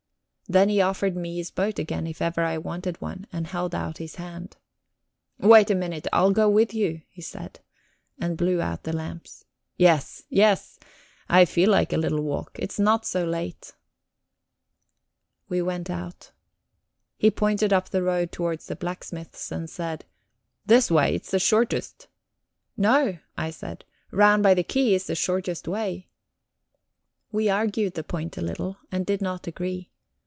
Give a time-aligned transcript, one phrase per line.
[0.49, 3.99] Then he offered me his boat again if ever I wanted one, and held out
[3.99, 4.57] his hand.
[5.39, 7.61] "Wait a minute I'll go with you," he said,
[8.19, 9.45] and blew out the lamps.
[9.77, 10.77] "Yes, yes,
[11.29, 12.51] I feel like a little walk.
[12.55, 13.75] It's not so late."
[15.47, 16.33] We went out.
[17.15, 20.03] He pointed up the road towards the blacksmith's and said:
[20.65, 22.09] "This way it's the shortest."
[22.75, 23.85] "No," I said.
[24.11, 26.09] "Round by the quay is the shortest way."
[27.31, 29.87] We argued the point a little, and did not agree.